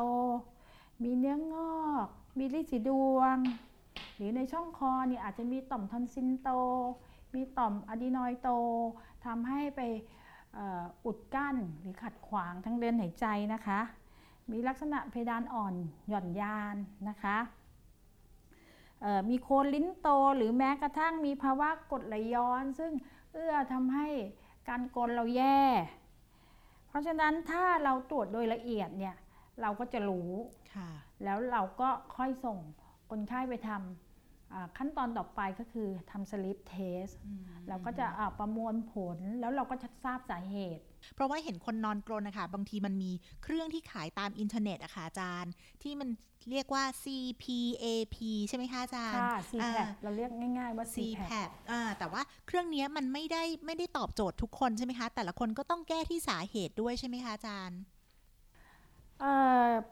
[1.03, 2.07] มีเนื้องอก
[2.37, 3.37] มีริดสีดวง
[4.15, 6.49] หรือในช่องคอเนี่ยอาจจะมีต่อมทอนซิลโต
[7.35, 8.49] มีต่อม adenoid โต
[9.25, 9.81] ทำให้ไป
[10.57, 10.59] อ,
[11.05, 13.79] อุดกั้นหรือขัดขวางทางเดินหายใจนะคะ
[14.51, 15.75] มีลักษณะเพดานอ่อน
[16.09, 16.75] หย่อนยาน
[17.09, 17.37] นะคะ
[19.29, 20.07] มีโคนลิ้นโต
[20.37, 22.91] หรือแม้กระทั่งมีภาวะกดไหลย้อน ซึ่ง
[23.33, 24.07] เอื้อทำให้
[24.69, 25.61] การกลนเราแย่
[26.87, 29.15] เพราะฉะนั้นถ้าเราตรวจโดยละเอียดเนี่ย
[29.61, 30.31] เราก็จะรู้
[30.75, 30.89] ค่ะ
[31.23, 32.57] แล้วเราก็ค่อยส่ง
[33.09, 37.05] คนไข้ไปทำอ่าขั้นตอนต่อไปก็คือทำสลิปเทส
[37.69, 40.83] เราก็จะอ่าประมวลผลแล้วเราก็จะทราบสาเหตุ
[41.15, 43.11] เพราะว่าเห็นคนนอนกรนนะคะบางทีมันมี
[43.43, 45.51] เครื่องที่ขายตามอินเทอร์เน็ตอะค่ะอาจารย์
[45.83, 46.09] ที่มัน
[46.49, 48.15] เรียกว่า CPAP
[48.47, 57.98] ใช่ไหมคะอาจารย์ค่ะ CPAP อ่าเราเรียกง่ายๆว่า CPAP CPAP อ่าแต่ว่าเครื่องเนี้ยมันไม่ได้ไม่ได้ตอบโจทย์ทุกคนใช่ไหมคะ แต่ละคนก็ต้องแก้ที่สาเหตุด้วยใช่ไหมคะอาจารย์เอ่อ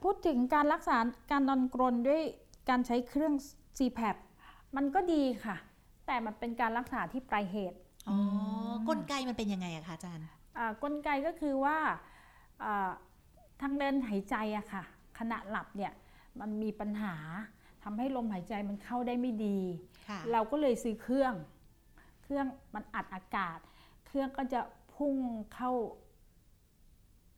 [0.02, 0.98] พูดถึงการรักษา
[1.32, 2.22] การนอนกรนด้วย
[2.70, 3.34] การใช้เครื่อง
[3.78, 4.18] CPAP
[4.76, 5.56] มันก็ดีค่ะ
[6.06, 7.78] แต่มันเป็นการรักษาที่ปลายเหตุ
[8.10, 8.18] อ๋อ
[8.90, 11.78] กลไกมันเป็นยังไงอะคะอาจารย์อ่ากลไกก็คือว่า
[12.64, 12.90] อ่า
[13.62, 14.84] ทางเดินหายใจอะค่ะ
[15.20, 15.94] ขณะหลับเนี่ย
[16.40, 17.16] มันมีปัญหา
[17.84, 19.58] ทำให้ลมหายใจมันเข้าได้ไม่ดี
[20.10, 21.34] ค่ะเราก็เลยซื้อเครื่อง
[22.24, 23.60] เครื่องมันอัดอากาศ
[24.08, 24.60] เครื่องก็จะ
[24.96, 25.16] พุ่ง
[25.54, 25.72] เข้า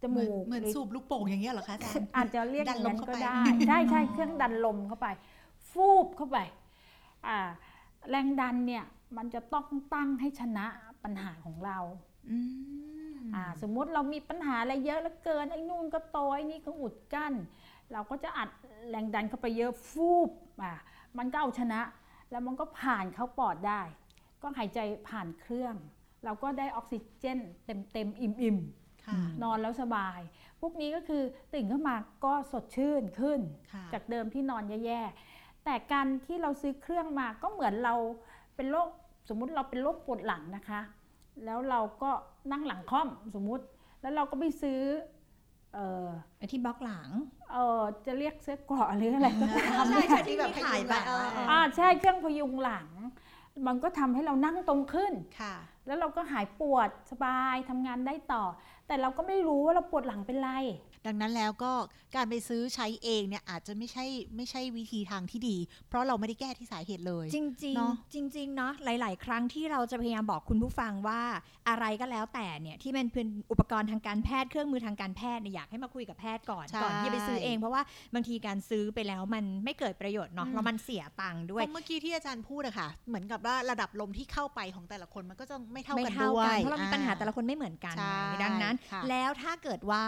[0.01, 5.07] จเหมืมูอนกเหมือนหรือสูบลูกโป่งอย่างเงี้ยเหรอคะอาจารย์อาจจะเรียกดัอนย่างลมนั้นเข้าก็ไปได้ใช่ใช่เครื่องดันลมเข้าไป
[5.71, 6.37] ฟูบเข้าไป
[7.27, 7.37] อ่า
[8.09, 8.83] แรงดันเนี่ย
[9.17, 10.65] มันจะต้องตั้งให้ชนะ
[11.03, 11.77] ปัญหาของเรา
[12.29, 12.37] อื
[13.13, 17.33] มอ่าสมมุติเรามีปัญหาอะไรเยอะแล้วเกินไอ้นู่นก็โตไอ้นี่ก็อุดกั้น
[17.91, 18.49] เราก็จะอัด
[18.89, 20.29] แรงดันเข้าไปเยอะฟูบ
[20.63, 20.73] อ่า
[21.17, 21.81] มันก็เอาชนะ
[22.31, 23.81] แล้วมันก็ผ่านเข้าปอดได้
[24.41, 25.75] ก็หายใจผ่านเครื่อง
[26.25, 28.78] เราก็ได้ออกซิเจนเต็มเต็มๆอิ่มอิ่มๆค่ะ
[29.43, 30.19] นอนแล้วสบาย
[30.61, 31.95] พวกนี้ก็คือตื่นขึ้นมา
[32.25, 33.39] ก็สดชื่นขึ้น
[33.73, 37.95] ค่ะจากเดิมที่นอนแย่ๆ แต่การที่เราซื้อเครื่องมาก็เหมือนเรา
[38.55, 38.87] เป็นโรค
[39.29, 40.81] สมมุติเราเป็นโรคปวดหลังนะคะ
[41.45, 42.11] แล้วเราก็
[42.51, 43.65] นั่งหลังค่อมสมมุติ
[44.01, 44.81] แล้วเราก็ไปซื้อ
[45.73, 47.09] เออไอ้ที่บล็อกหลัง
[47.51, 52.87] เออจะเรียกเสื้อเกราะหรืออะไรก็ตามใช่เนี่ยใช่ที่แบบขายไปเอออ่าใช่เครื่องพยุงหลัง
[53.67, 55.55] มันก็ทำให้เรานั่งตรงขึ้นค่ะ
[55.89, 58.43] แล้วเราก็หายปวดสบายทำงานได้ต่อ
[58.87, 60.49] แต่เราก็ไม่รู้ว่าเราปวดหลังเป็นไร
[61.05, 61.71] ดังนั้นแล้วก็
[62.15, 65.57] การไปซื้อใช้เองเนี่ยอาจจะไม่ใช่ไม่ใช่วิธีทางที่ดี
[65.87, 71.21] เพราะเราไม่ได้แก้ที่สาเหตุเลย จริงจริงเนอะจริงๆเนาะหลาย ๆ ครั้งที่เราจะพยายามบอกคุณผู้ฟังว่า
[71.69, 77.81] อะไรก็แล้วแต่เนี่ยที่มันเป็นอุปกรณ์ทางการแพทย์เครื่องมือทางการแพทย์เนี่ยอยากให้มาคุยกับแพทย์ก่อนใช่ก่อนที่จะไปซื้อเอง เพราะว่า
[78.13, 90.03] บางทีการซื้อไปแล้วมันไม่เกิดประโยชน์เนาะอืมแล้วมันเสียตังค์ด้วยเพราะเมื่อกี้ที่อาจารย์พูดอะค่ะ เหมือนกับว่าระดับลมที่เข้าไปของแต่ละคนมันก็จะไม่เท่าไม่กันเท่าด้วกันยเพราะเรามีปัญหาอ่แต่ละคนไม่เหมือนกันใช่ไงดังนั้นค่ะแล้วถ้าเกิดว่า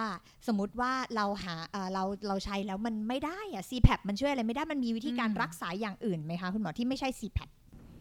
[0.47, 7.49] สมมติว่าเราหาเอ่อเราเราใช้แล้วมันไม่ได้อะ CPAP มันช่วยอะไรไม่ได้มันมีวิธีการอืมรักษาอย่างอื่นไหมคะคุณหมอที่ไม่ใช่ CPAP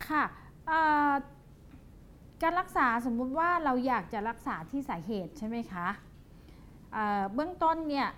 [0.06, 0.22] ค่ะ
[0.66, 0.78] เอ่
[1.10, 1.12] อ
[2.42, 5.86] การรักษาสมมุติว่าเราอยากจะรักษาที่สาเหตุใช่ไหมคะ
[6.92, 8.08] เอ่อเบื้องต้นเนี่ย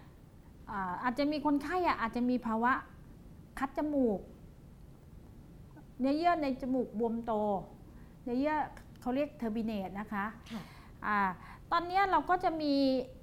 [0.71, 2.73] อ่าอาจจะมีคนไข้อะอาจจะมีภาวะ
[3.59, 4.21] คัดจมูก
[5.99, 7.33] เนื้อเยื่อในจมูกบวมโต
[8.25, 8.57] เนื้อเยื่อ
[9.01, 10.63] เขาเรียกเทอร์บิเนตนะคะค่ะ
[11.07, 11.17] อา
[11.73, 12.75] ตอนเนี้ยเราก็จะมี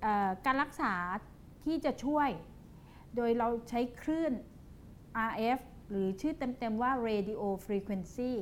[0.01, 0.93] เอ่อการรักษา
[1.63, 2.29] ที่จะช่วย
[3.15, 4.33] โดยเราใช้คลื่น
[5.29, 8.33] RF หรือชื่อเต็ม ๆ ว่า radio frequency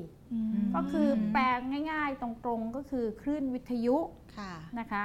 [0.76, 1.44] ก็คือแปล
[1.92, 3.98] ง่ายๆ ตรงๆ ก็คือคลื่นวิทยุ
[4.38, 5.04] ค่ะนะคะ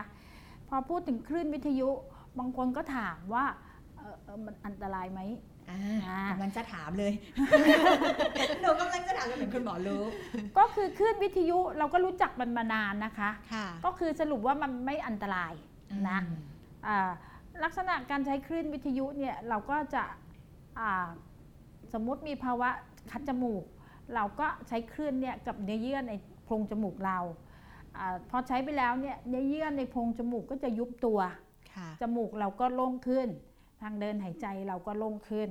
[0.68, 1.88] พอพูดถึงคลื่นวิทยุ
[2.38, 3.44] บางคนก็ถามว่า
[3.96, 5.20] เอ่อเอ่อมันอันตรายไหม
[5.70, 7.12] อ่าอ่ากำลังจะถามเลย
[8.60, 10.02] หนูกำลังจะถามเลยเหมือนคุณหมอรู้
[10.58, 15.52] ก็คือคลื่นวิทยุเราก็รู้จักมันมานานนะคะค่ะก็คือสรุปว่ามันไม่อันตราย
[16.08, 16.18] นะ
[16.86, 17.10] อ่า
[17.64, 20.04] ลักษณะการใช้คลื่นวิทยุเนี่ยเราก็จะ
[20.78, 21.08] อ่า
[21.92, 22.68] สมมุติมีภาวะ
[23.10, 23.64] คัดจมูก
[24.14, 26.12] เราก็ใช้คลื่นเนี่ยกับเนื้อเยื่อใน
[26.44, 27.18] โพรงจมูกเรา
[27.96, 31.20] อาพอใช้ไปแล้วเนี่ยเนื้อเยื่อในโพรงจมูกก็จะยุบตัว
[31.74, 33.28] ค่ะจมูกเราก็โล่งขึ้น
[33.82, 35.48] ทางเดินหายใจเราก็โล่งขึ้น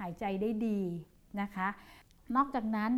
[0.00, 0.80] หายใจได้ดี
[1.40, 1.68] นะคะ
[2.36, 2.90] นอกจากนั้น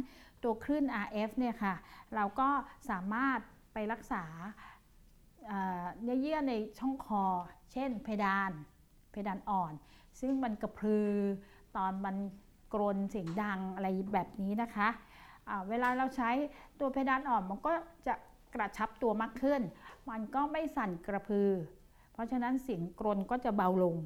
[0.43, 1.75] ตัวคลื่น RF เนี่ยค่ะ
[2.15, 2.49] เราก็
[2.91, 3.39] สามารถ
[3.73, 4.25] ไปรักษา
[5.49, 7.25] เอ่อเนื้อเยื่อในช่องคอ
[7.73, 8.53] เช่น เพดาน
[9.11, 9.73] เพดานอ่อน
[10.21, 11.09] ซึ่งมันกระพือ
[11.77, 12.17] ตอนมัน
[12.75, 14.89] กรนเสียงดังอะไรแบบนี้นะคะ
[15.49, 16.31] อ่าเวลาเราใช้
[16.81, 17.73] ตัวเพดานอ่อนมันก็
[18.07, 18.15] จะ
[18.55, 19.63] กระชับตัวมากขึ้น
[20.11, 21.51] มันก็ไม่สั่นกระพือ
[22.13, 23.97] เพราะฉะนั้นเสียงกรนก็จะเบาลง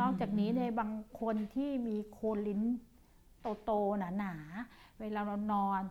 [0.00, 2.62] นอกจากนี้ในบางคนที่มีโคนลิ้น
[3.64, 5.82] โตๆหนาๆเวลาเรานอน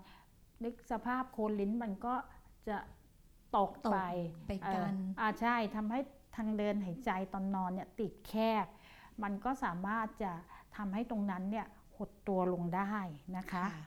[0.63, 2.13] นึกสภาพโคนลิ้นมันก็
[2.67, 2.77] จะ
[3.57, 3.99] ตกตกไป
[4.47, 5.99] ไปกันเอ่ออ่าใช่ทำให้
[6.35, 8.65] ทางเดินหายใจตอนนอนเนี่ยติดแคบ
[9.23, 10.31] มันก็สามารถจะ
[10.75, 12.93] ทำให้ตรงนั้นเนี่ยหดตัวลงได้
[13.37, 13.83] นะคะค่ะ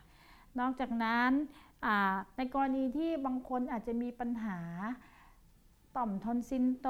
[0.58, 1.30] นอกจากนั้น
[1.84, 4.58] อ่าในกรณีที่บางคนอาจจะมีปัญหา
[5.96, 6.88] ต่อมทอนซิลโต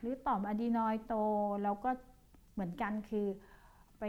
[0.00, 1.14] หรือต่อมอะดีนอยด์โต
[1.62, 1.90] แล้วก็
[2.52, 3.26] เหมือนกันคือ
[3.98, 4.04] ไป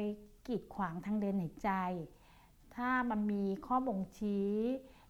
[0.48, 1.72] กีดขวางทางเดินหายใจ
[2.76, 4.50] ถ้ามันมีข้อบ่งชี้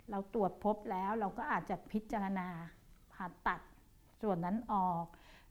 [0.09, 2.47] เราตรวจพบแล้วเราก็อาจจะพิจารณา
[3.13, 3.61] ผ่าตัด
[4.21, 5.05] ส่วนนั้นออก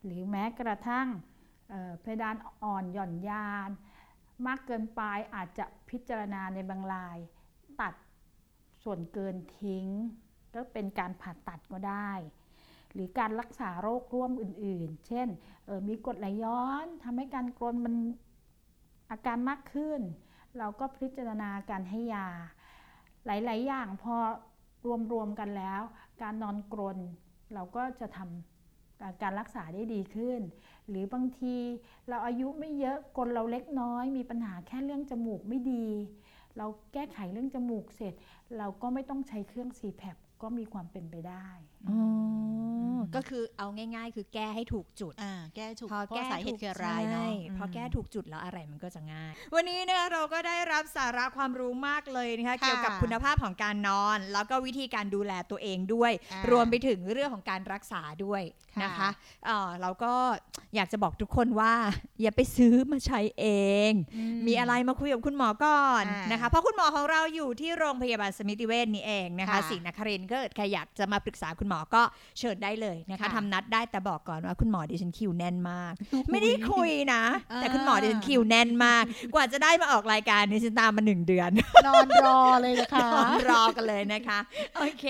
[0.04, 1.08] หรือแม้กระทั่ง
[2.00, 3.70] เพดานอ่อนหย่อนยาน
[4.46, 5.02] มากเกินไป
[5.34, 7.18] อาจจะพิจารณาในบางราย
[7.80, 7.94] ตัด
[8.82, 9.86] ส่วนเกินทิ้ง
[10.54, 12.12] ก็เป็นการผ่าตัดก็ได้
[12.92, 15.28] หรือการรักษาโรคร่วมอื่น ๆ เช่น
[15.68, 17.94] ออมีกรดไหลย้อนทำให้การกรนมัน
[19.10, 20.00] อาการมากขึ้น
[20.58, 22.28] เราก็พิจารณาการให้ยา
[23.26, 24.16] หลาย ๆ อย่างพอ
[25.12, 25.82] รวมๆกันแล้ว
[26.22, 26.98] การนอนกรน
[27.54, 30.40] เราก็จะทำการรักษาได้ดีขึ้น
[30.88, 31.56] หรือบางที
[32.08, 35.86] เราอายุไม่เยอะกลเราเล็กน้อย มีปัญหาแค่เรื่องจมูกไม่ดี
[36.56, 38.14] เราแก้ไขเรื่องจมูกเสร็จ
[38.58, 41.48] เราก็ไม่ต้องใช้เครื่อง CPAP ก็มีความเป็นไปได้
[43.16, 58.42] ก็คือเอาง่าย ๆ คือแก้ให้ถูกจุดอ่าแก้ถูกพอเพราะแก้สาเหถูตุกคืออะไรเนาะใช่มพอแก้ถูกจุดแล้วอะไรมันก็จะง่าย วันนี้เนี่ยเราก็ได้รับสาระความรู้มากเลยนะคะค่ะเกี่ยวกับคุณภาพของการนอน แล้วก็วิธีการดูแลตัวเองด้วยอ่ารวมไปถึงเรื่องของการรักษาด้วย
[58.76, 59.10] ค่ะนะคะ
[59.46, 60.12] เอ่อเราก็
[60.74, 61.72] อยากจะบอกทุกคนว่า
[62.22, 63.46] อย่าไปซื้อมาใช้เอ
[63.90, 63.92] ง
[64.46, 72.02] มีอะไรมาคุยกับคุณหมอก่อนอ่านนะคะเพราะคุณหมอของเราอยู่ที่โรงพยาบาลสมิติเวชนี่เองนะคะค่ะศรีนครินทร์ก็เกิดใครอยากจะมาปรึกษาคุณหมอก็
[72.38, 75.92] เชิญได้เลยนะคะค่ะทำนัดได้แต่บอกก่อนว่าคุณหมอดิฉันคิวแน่นมาก
[76.30, 79.04] ไม่ได้คุยนะอ่าแต่คุณหมอดิฉันคิวแน่นมาก
[79.34, 81.50] กว่าจะได้มาออกรายการดิฉันตามมาหนึ่งเดือน
[81.86, 84.38] นอนรอเลยนะคะนอนรอกันเลยนะคะ
[84.76, 85.04] โอเค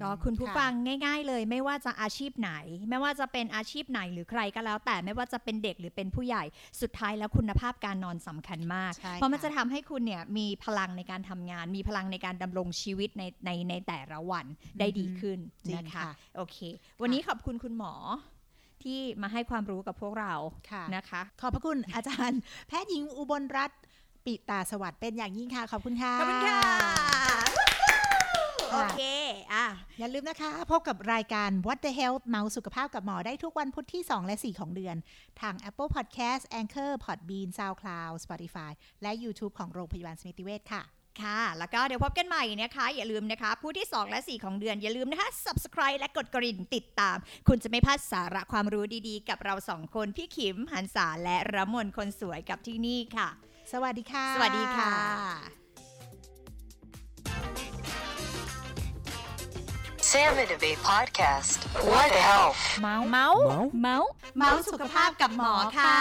[0.00, 0.72] ก็คุณผู้ค่ะฟัง
[1.04, 2.52] ง่าย ๆ เลย ไม่ว่าจะอาชีพไหน
[2.90, 6.44] ไม่ว่าจะเป็นอาชีพไหนหรือใครก็แล้ว แต่ไม่ว่าจะเป็นเด็กหรือเป็นผู้ใหญ่
[6.80, 14.46] สุดท้ายแล้วคุณภาพการนอนสำคัญมากใช่เพราะมันค่ะจะทำให้คุณเนี่ยมีพลังในการทำงาน มีพลังในการดำรงชีวิตในในในแต่ละวัน
[14.78, 16.58] ได้ดีขึ้นจริงนะคะค่ะโอเค
[17.02, 17.92] วันนี้ขอบคุณคุณหมอ
[18.82, 20.32] ที่มาให้ความรู้กับพวกเรา
[20.70, 23.80] ค่ะนะคะ ขอบพระคุณอาจารย์ แพทย์หญิงอุบลรัตน์
[24.24, 26.60] ปิตาสวัสดิ์เป็นอย่างยิ่งค่ะ ขอบคุณค่ะ ขอบคุณค่ะ
[28.72, 29.00] โอเค
[29.52, 29.66] อะ
[29.98, 34.96] อย่าลืมนะคะ พบกับรายการ What the Health เมาส์สุขภาพกับหมอได้ทุกวันพุธที่ 2 และ 4 ของเดือน
[35.40, 40.82] ทาง Apple Podcast Anchor Podbean SoundCloud Spotify และ YouTube ของโรงพยาบาลสมิติเวชค่ะ
[41.22, 47.16] ค่ะ แล้วก็เดี๋ยวพบกันใหม่นะคะ อย่าลืมนะคะ ผู้ที่ 2 และ 4 ของเดือน อย่าลืมนะคะ subscribe และกดกระดิ่งติดตาม
[47.48, 53.28] คุณจะไม่พลาดสาระความรู้ดีๆ กับเราสองคน พี่ขิม หันษาและระมนคนสวยกับที่นี่ค่ะ
[53.72, 54.92] สวัสดีค่ะ สวัสดีค่ะ
[60.12, 61.58] Sam Innovate Podcast.
[61.90, 62.60] What the health?
[62.80, 63.40] เมาส์เมาส์
[63.80, 65.96] เมาส์ เมาส์สุขภาพกับหมอค่ะ